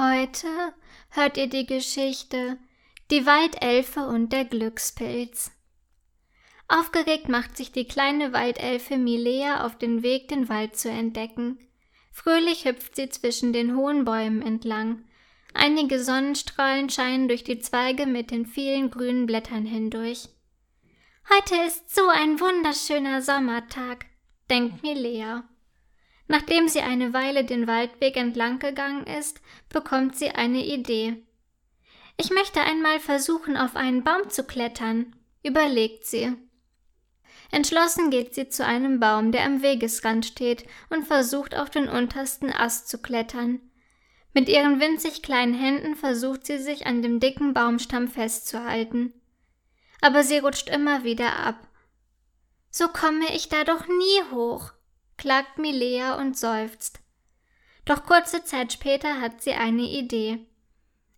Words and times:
Heute 0.00 0.48
hört 1.10 1.36
ihr 1.36 1.46
die 1.46 1.66
Geschichte 1.66 2.56
Die 3.10 3.26
Waldelfe 3.26 4.06
und 4.06 4.32
der 4.32 4.46
Glückspilz. 4.46 5.50
Aufgeregt 6.68 7.28
macht 7.28 7.58
sich 7.58 7.70
die 7.70 7.84
kleine 7.84 8.32
Waldelfe 8.32 8.96
Milea 8.96 9.66
auf 9.66 9.76
den 9.76 10.02
Weg, 10.02 10.28
den 10.28 10.48
Wald 10.48 10.74
zu 10.76 10.88
entdecken. 10.88 11.58
Fröhlich 12.12 12.64
hüpft 12.64 12.96
sie 12.96 13.10
zwischen 13.10 13.52
den 13.52 13.76
hohen 13.76 14.06
Bäumen 14.06 14.40
entlang. 14.40 15.04
Einige 15.52 16.02
Sonnenstrahlen 16.02 16.88
scheinen 16.88 17.28
durch 17.28 17.44
die 17.44 17.58
Zweige 17.58 18.06
mit 18.06 18.30
den 18.30 18.46
vielen 18.46 18.90
grünen 18.90 19.26
Blättern 19.26 19.66
hindurch. 19.66 20.30
Heute 21.28 21.56
ist 21.66 21.94
so 21.94 22.08
ein 22.08 22.40
wunderschöner 22.40 23.20
Sommertag, 23.20 24.06
denkt 24.48 24.82
Milea. 24.82 25.44
Nachdem 26.30 26.68
sie 26.68 26.80
eine 26.80 27.12
Weile 27.12 27.44
den 27.44 27.66
Waldweg 27.66 28.16
entlang 28.16 28.60
gegangen 28.60 29.04
ist, 29.04 29.40
bekommt 29.68 30.14
sie 30.14 30.30
eine 30.30 30.64
Idee. 30.64 31.26
Ich 32.18 32.30
möchte 32.30 32.60
einmal 32.60 33.00
versuchen, 33.00 33.56
auf 33.56 33.74
einen 33.74 34.04
Baum 34.04 34.30
zu 34.30 34.44
klettern, 34.44 35.16
überlegt 35.42 36.06
sie. 36.06 36.32
Entschlossen 37.50 38.10
geht 38.10 38.32
sie 38.36 38.48
zu 38.48 38.64
einem 38.64 39.00
Baum, 39.00 39.32
der 39.32 39.44
am 39.44 39.60
Wegesrand 39.60 40.24
steht, 40.24 40.66
und 40.88 41.04
versucht 41.04 41.56
auf 41.56 41.68
den 41.68 41.88
untersten 41.88 42.52
Ast 42.52 42.88
zu 42.88 42.98
klettern. 42.98 43.60
Mit 44.32 44.48
ihren 44.48 44.78
winzig 44.78 45.24
kleinen 45.24 45.54
Händen 45.54 45.96
versucht 45.96 46.46
sie 46.46 46.58
sich 46.58 46.86
an 46.86 47.02
dem 47.02 47.18
dicken 47.18 47.54
Baumstamm 47.54 48.06
festzuhalten. 48.06 49.12
Aber 50.00 50.22
sie 50.22 50.38
rutscht 50.38 50.70
immer 50.70 51.02
wieder 51.02 51.40
ab. 51.40 51.66
So 52.70 52.86
komme 52.86 53.34
ich 53.34 53.48
da 53.48 53.64
doch 53.64 53.88
nie 53.88 54.30
hoch, 54.30 54.74
klagt 55.20 55.58
Milea 55.58 56.14
und 56.14 56.38
seufzt. 56.38 57.00
Doch 57.84 58.04
kurze 58.04 58.42
Zeit 58.42 58.72
später 58.72 59.20
hat 59.20 59.42
sie 59.42 59.52
eine 59.52 59.82
Idee. 59.82 60.46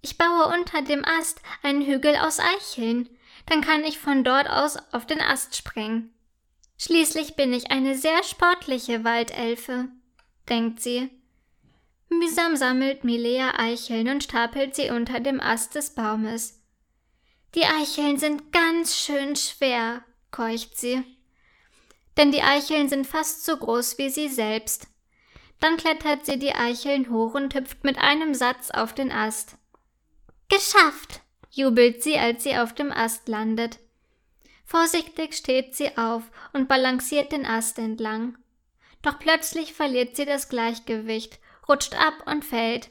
Ich 0.00 0.16
baue 0.16 0.46
unter 0.46 0.80
dem 0.80 1.04
Ast 1.04 1.42
einen 1.62 1.82
Hügel 1.82 2.16
aus 2.16 2.38
Eicheln, 2.40 3.10
dann 3.44 3.60
kann 3.60 3.84
ich 3.84 3.98
von 3.98 4.24
dort 4.24 4.48
aus 4.48 4.78
auf 4.92 5.04
den 5.04 5.20
Ast 5.20 5.54
springen. 5.54 6.14
Schließlich 6.78 7.36
bin 7.36 7.52
ich 7.52 7.70
eine 7.70 7.94
sehr 7.94 8.22
sportliche 8.24 9.04
Waldelfe, 9.04 9.88
denkt 10.48 10.80
sie. 10.80 11.10
Mühsam 12.08 12.56
sammelt 12.56 13.04
Milea 13.04 13.58
Eicheln 13.58 14.08
und 14.08 14.24
stapelt 14.24 14.74
sie 14.74 14.88
unter 14.88 15.20
dem 15.20 15.42
Ast 15.42 15.74
des 15.74 15.94
Baumes. 15.94 16.58
Die 17.54 17.64
Eicheln 17.64 18.16
sind 18.16 18.50
ganz 18.50 18.96
schön 18.96 19.36
schwer, 19.36 20.02
keucht 20.30 20.78
sie 20.78 21.04
denn 22.20 22.32
die 22.32 22.42
Eicheln 22.42 22.90
sind 22.90 23.06
fast 23.06 23.46
so 23.46 23.56
groß 23.56 23.96
wie 23.96 24.10
sie 24.10 24.28
selbst. 24.28 24.88
Dann 25.58 25.78
klettert 25.78 26.26
sie 26.26 26.38
die 26.38 26.54
Eicheln 26.54 27.10
hoch 27.10 27.32
und 27.32 27.54
hüpft 27.54 27.82
mit 27.82 27.96
einem 27.96 28.34
Satz 28.34 28.70
auf 28.70 28.94
den 28.94 29.10
Ast. 29.10 29.56
Geschafft! 30.50 31.22
jubelt 31.50 32.02
sie, 32.02 32.18
als 32.18 32.42
sie 32.42 32.58
auf 32.58 32.74
dem 32.74 32.92
Ast 32.92 33.26
landet. 33.26 33.78
Vorsichtig 34.66 35.34
steht 35.34 35.74
sie 35.74 35.96
auf 35.96 36.24
und 36.52 36.68
balanciert 36.68 37.32
den 37.32 37.46
Ast 37.46 37.78
entlang. 37.78 38.36
Doch 39.00 39.18
plötzlich 39.18 39.72
verliert 39.72 40.14
sie 40.14 40.26
das 40.26 40.50
Gleichgewicht, 40.50 41.38
rutscht 41.70 41.94
ab 41.94 42.26
und 42.26 42.44
fällt. 42.44 42.90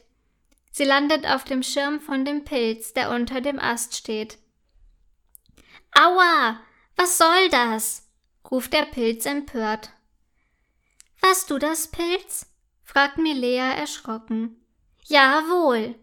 Sie 0.72 0.86
landet 0.86 1.28
auf 1.28 1.44
dem 1.44 1.62
Schirm 1.62 2.00
von 2.02 2.26
dem 2.26 2.46
Pilz, 2.46 2.94
der 2.94 3.12
unter 3.12 3.42
dem 3.42 3.60
Ast 3.60 3.96
steht. 3.96 4.40
Aua! 5.92 6.60
Was 6.96 7.20
soll 7.20 7.50
das? 7.52 8.09
Ruft 8.52 8.74
der 8.74 8.86
Pilz 8.86 9.26
empört. 9.26 9.92
Warst 11.22 11.50
du 11.50 11.58
das, 11.58 11.90
Pilz? 11.90 12.48
fragt 12.84 13.18
Milea 13.18 13.74
erschrocken. 13.74 14.66
Jawohl, 15.06 15.96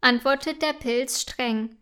antwortet 0.00 0.62
der 0.62 0.72
Pilz 0.74 1.20
streng. 1.20 1.76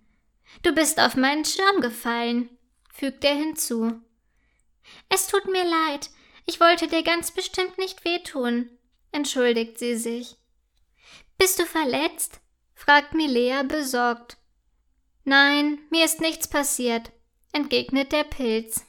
Du 0.62 0.73
bist 0.73 1.01
auf 1.01 1.17
meinen 1.17 1.45
Schirm 1.45 1.81
gefallen, 1.81 2.51
fügt 2.92 3.25
er 3.25 3.34
hinzu. 3.34 4.01
Es 5.09 5.27
tut 5.27 5.47
mir 5.47 5.64
leid, 5.64 6.11
ich 6.47 6.61
wollte 6.61 6.86
dir 6.86 7.02
ganz 7.02 7.30
bestimmt 7.30 7.79
nicht 7.79 8.05
wehtun, 8.05 8.70
entschuldigt 9.11 9.79
sie 9.79 9.97
sich. 9.97 10.36
Bist 11.39 11.58
du 11.58 11.67
verletzt? 11.67 12.41
fragt 12.74 13.14
Milea 13.14 13.63
besorgt. 13.63 14.36
Nein, 15.24 15.79
mir 15.91 16.05
ist 16.05 16.20
nichts 16.20 16.48
passiert, 16.48 17.13
entgegnet 17.52 18.13
der 18.13 18.24
Pilz. 18.24 18.85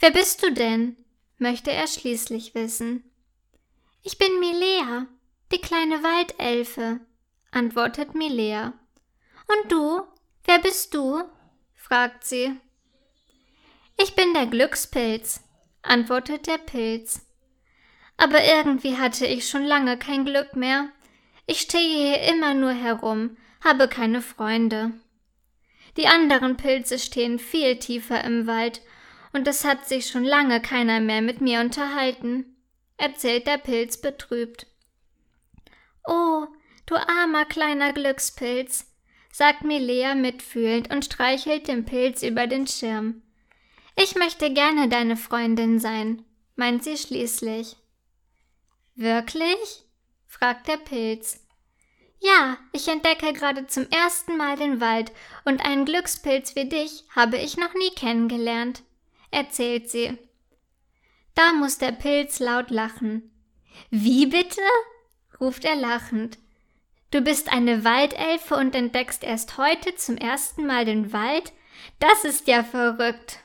Wer 0.00 0.12
bist 0.12 0.42
du 0.42 0.52
denn? 0.52 0.96
möchte 1.38 1.70
er 1.70 1.86
schließlich 1.86 2.54
wissen. 2.54 3.04
Ich 4.02 4.18
bin 4.18 4.40
Milea, 4.40 5.06
die 5.52 5.60
kleine 5.60 6.02
Waldelfe, 6.02 7.00
antwortet 7.50 8.14
Milea. 8.14 8.74
Und 9.46 9.72
du? 9.72 10.02
Wer 10.44 10.58
bist 10.60 10.94
du? 10.94 11.22
fragt 11.74 12.24
sie. 12.24 12.54
Ich 14.00 14.14
bin 14.14 14.34
der 14.34 14.46
Glückspilz, 14.46 15.40
antwortet 15.82 16.46
der 16.46 16.58
Pilz. 16.58 17.26
Aber 18.16 18.42
irgendwie 18.42 18.96
hatte 18.96 19.26
ich 19.26 19.48
schon 19.48 19.64
lange 19.64 19.96
kein 19.96 20.24
Glück 20.24 20.54
mehr. 20.54 20.88
Ich 21.46 21.60
stehe 21.60 22.16
hier 22.16 22.22
immer 22.34 22.54
nur 22.54 22.72
herum, 22.72 23.36
habe 23.64 23.88
keine 23.88 24.22
Freunde. 24.22 24.92
Die 25.96 26.06
anderen 26.06 26.56
Pilze 26.56 26.98
stehen 26.98 27.38
viel 27.38 27.78
tiefer 27.78 28.22
im 28.22 28.46
Wald 28.46 28.82
und 29.32 29.46
es 29.46 29.64
hat 29.64 29.86
sich 29.86 30.08
schon 30.08 30.24
lange 30.24 30.60
keiner 30.60 31.00
mehr 31.00 31.22
mit 31.22 31.40
mir 31.40 31.60
unterhalten, 31.60 32.56
erzählt 32.96 33.46
der 33.46 33.58
Pilz 33.58 34.00
betrübt. 34.00 34.66
Oh, 36.06 36.46
du 36.86 36.96
armer 36.96 37.44
kleiner 37.44 37.92
Glückspilz, 37.92 38.86
sagt 39.32 39.62
Milea 39.62 40.14
mitfühlend 40.14 40.90
und 40.90 41.04
streichelt 41.04 41.68
den 41.68 41.84
Pilz 41.84 42.22
über 42.22 42.46
den 42.46 42.66
Schirm. 42.66 43.22
Ich 43.96 44.14
möchte 44.14 44.52
gerne 44.52 44.88
deine 44.88 45.16
Freundin 45.16 45.78
sein, 45.78 46.24
meint 46.56 46.84
sie 46.84 46.96
schließlich. 46.96 47.76
Wirklich? 48.94 49.84
fragt 50.26 50.68
der 50.68 50.76
Pilz. 50.76 51.44
Ja, 52.20 52.58
ich 52.72 52.88
entdecke 52.88 53.32
gerade 53.32 53.66
zum 53.68 53.88
ersten 53.90 54.36
Mal 54.36 54.56
den 54.56 54.80
Wald, 54.80 55.12
und 55.44 55.64
einen 55.64 55.84
Glückspilz 55.84 56.56
wie 56.56 56.68
dich 56.68 57.04
habe 57.14 57.36
ich 57.36 57.56
noch 57.56 57.74
nie 57.74 57.90
kennengelernt 57.90 58.82
erzählt 59.30 59.90
sie. 59.90 60.18
Da 61.34 61.52
muss 61.52 61.78
der 61.78 61.92
Pilz 61.92 62.40
laut 62.40 62.70
lachen. 62.70 63.30
Wie 63.90 64.26
bitte? 64.26 64.60
ruft 65.40 65.64
er 65.64 65.76
lachend. 65.76 66.38
Du 67.10 67.22
bist 67.22 67.52
eine 67.52 67.84
Waldelfe 67.84 68.54
und 68.56 68.74
entdeckst 68.74 69.24
erst 69.24 69.56
heute 69.56 69.94
zum 69.94 70.16
ersten 70.16 70.66
Mal 70.66 70.84
den 70.84 71.12
Wald? 71.12 71.52
Das 72.00 72.24
ist 72.24 72.48
ja 72.48 72.64
verrückt, 72.64 73.38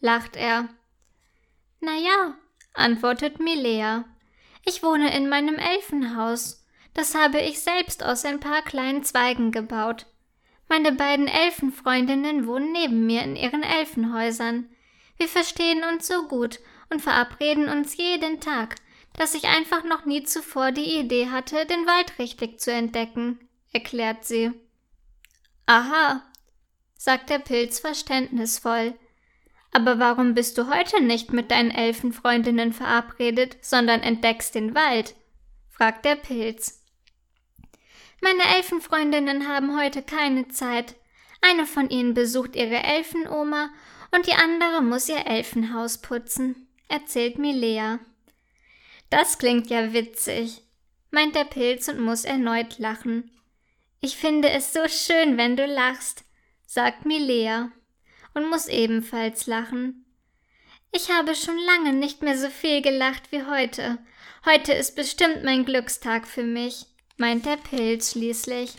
lacht 0.00 0.36
er. 0.36 0.68
Na 1.80 1.96
ja, 1.96 2.34
antwortet 2.72 3.40
Milea. 3.40 4.04
Ich 4.64 4.82
wohne 4.82 5.14
in 5.14 5.28
meinem 5.28 5.56
Elfenhaus. 5.56 6.64
Das 6.94 7.14
habe 7.14 7.40
ich 7.40 7.60
selbst 7.60 8.04
aus 8.04 8.24
ein 8.24 8.40
paar 8.40 8.62
kleinen 8.62 9.04
Zweigen 9.04 9.52
gebaut. 9.52 10.06
Meine 10.68 10.92
beiden 10.92 11.26
Elfenfreundinnen 11.26 12.46
wohnen 12.46 12.72
neben 12.72 13.06
mir 13.06 13.22
in 13.22 13.36
ihren 13.36 13.62
Elfenhäusern. 13.62 14.68
Wir 15.20 15.28
verstehen 15.28 15.84
uns 15.84 16.08
so 16.08 16.28
gut 16.28 16.60
und 16.88 17.02
verabreden 17.02 17.68
uns 17.68 17.98
jeden 17.98 18.40
Tag, 18.40 18.76
dass 19.18 19.34
ich 19.34 19.44
einfach 19.44 19.84
noch 19.84 20.06
nie 20.06 20.22
zuvor 20.22 20.72
die 20.72 20.98
Idee 20.98 21.28
hatte, 21.28 21.66
den 21.66 21.86
Wald 21.86 22.18
richtig 22.18 22.58
zu 22.58 22.72
entdecken, 22.72 23.38
erklärt 23.70 24.24
sie. 24.24 24.50
Aha, 25.66 26.22
sagt 26.96 27.28
der 27.28 27.38
Pilz 27.38 27.80
verständnisvoll. 27.80 28.94
Aber 29.72 29.98
warum 29.98 30.32
bist 30.32 30.56
du 30.56 30.74
heute 30.74 31.02
nicht 31.02 31.34
mit 31.34 31.50
deinen 31.50 31.70
Elfenfreundinnen 31.70 32.72
verabredet, 32.72 33.58
sondern 33.60 34.00
entdeckst 34.00 34.54
den 34.54 34.74
Wald? 34.74 35.14
fragt 35.68 36.06
der 36.06 36.16
Pilz. 36.16 36.82
Meine 38.22 38.56
Elfenfreundinnen 38.56 39.46
haben 39.46 39.78
heute 39.78 40.00
keine 40.00 40.48
Zeit. 40.48 40.94
Eine 41.42 41.66
von 41.66 41.90
ihnen 41.90 42.14
besucht 42.14 42.56
ihre 42.56 42.82
Elfenoma 42.82 43.68
und 44.10 44.26
die 44.26 44.34
andere 44.34 44.82
muss 44.82 45.08
ihr 45.08 45.26
Elfenhaus 45.26 45.98
putzen, 45.98 46.68
erzählt 46.88 47.38
Milea. 47.38 48.00
Das 49.08 49.38
klingt 49.38 49.70
ja 49.70 49.92
witzig, 49.92 50.62
meint 51.10 51.34
der 51.34 51.44
Pilz 51.44 51.88
und 51.88 52.00
muss 52.00 52.24
erneut 52.24 52.78
lachen. 52.78 53.30
Ich 54.00 54.16
finde 54.16 54.50
es 54.50 54.72
so 54.72 54.86
schön, 54.88 55.36
wenn 55.36 55.56
du 55.56 55.66
lachst, 55.66 56.24
sagt 56.66 57.04
Milea 57.04 57.70
und 58.34 58.48
muss 58.48 58.68
ebenfalls 58.68 59.46
lachen. 59.46 60.06
Ich 60.92 61.10
habe 61.10 61.34
schon 61.34 61.58
lange 61.58 61.92
nicht 61.92 62.22
mehr 62.22 62.36
so 62.36 62.48
viel 62.48 62.82
gelacht 62.82 63.30
wie 63.30 63.44
heute. 63.44 63.98
Heute 64.44 64.72
ist 64.72 64.96
bestimmt 64.96 65.44
mein 65.44 65.64
Glückstag 65.64 66.26
für 66.26 66.42
mich, 66.42 66.86
meint 67.16 67.46
der 67.46 67.56
Pilz 67.56 68.12
schließlich. 68.12 68.74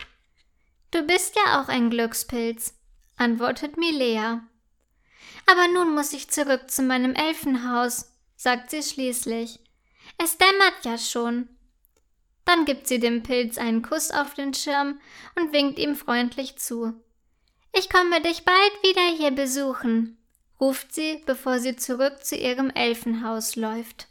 Du 0.91 1.03
bist 1.03 1.35
ja 1.35 1.61
auch 1.61 1.69
ein 1.69 1.89
Glückspilz, 1.89 2.73
antwortet 3.15 3.77
Milea. 3.77 4.43
Aber 5.45 5.67
nun 5.67 5.93
muss 5.93 6.13
ich 6.13 6.29
zurück 6.29 6.69
zu 6.69 6.81
meinem 6.81 7.13
Elfenhaus, 7.15 8.11
sagt 8.35 8.71
sie 8.71 8.83
schließlich. 8.83 9.59
Es 10.17 10.37
dämmert 10.37 10.83
ja 10.83 10.97
schon. 10.97 11.49
Dann 12.45 12.65
gibt 12.65 12.87
sie 12.87 12.99
dem 12.99 13.23
Pilz 13.23 13.57
einen 13.57 13.81
Kuss 13.81 14.11
auf 14.11 14.33
den 14.33 14.53
Schirm 14.53 14.99
und 15.35 15.53
winkt 15.53 15.79
ihm 15.79 15.95
freundlich 15.95 16.57
zu. 16.57 16.93
Ich 17.73 17.89
komme 17.89 18.21
dich 18.21 18.43
bald 18.43 18.83
wieder 18.83 19.15
hier 19.17 19.31
besuchen, 19.31 20.17
ruft 20.59 20.93
sie, 20.93 21.23
bevor 21.25 21.59
sie 21.59 21.75
zurück 21.75 22.25
zu 22.25 22.35
ihrem 22.35 22.69
Elfenhaus 22.69 23.55
läuft. 23.55 24.07